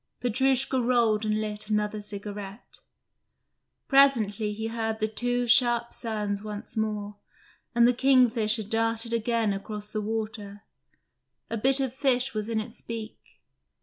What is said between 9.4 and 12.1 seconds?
across the water: a bit of